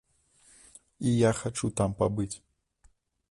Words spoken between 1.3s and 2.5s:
хачу там пабыць.